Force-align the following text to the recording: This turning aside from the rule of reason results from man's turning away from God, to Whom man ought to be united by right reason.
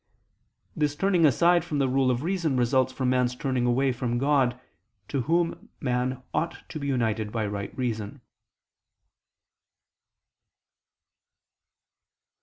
This 0.75 0.95
turning 0.95 1.27
aside 1.27 1.63
from 1.63 1.77
the 1.77 1.87
rule 1.87 2.09
of 2.09 2.23
reason 2.23 2.57
results 2.57 2.91
from 2.91 3.11
man's 3.11 3.35
turning 3.35 3.67
away 3.67 3.91
from 3.91 4.17
God, 4.17 4.59
to 5.09 5.21
Whom 5.21 5.69
man 5.79 6.23
ought 6.33 6.67
to 6.69 6.79
be 6.79 6.87
united 6.87 7.31
by 7.31 7.45
right 7.45 7.77
reason. 7.77 8.21